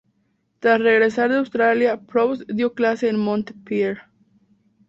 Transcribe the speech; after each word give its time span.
Tras 0.59 0.81
regresar 0.81 1.29
de 1.29 1.37
Austria, 1.37 2.01
Proust 2.07 2.49
dio 2.51 2.73
clase 2.73 3.07
en 3.07 3.19
Montpellier. 3.19 3.99